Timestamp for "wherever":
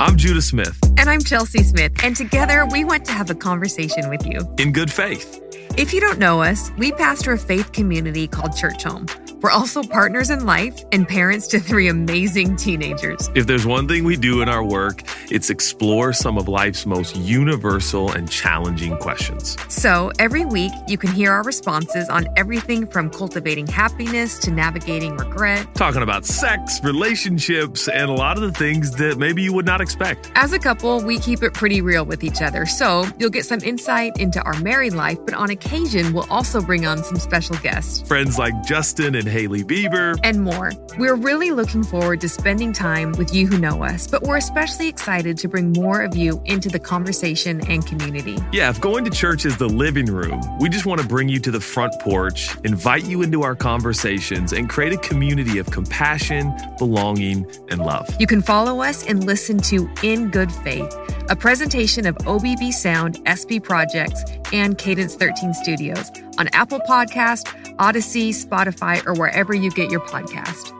69.12-69.54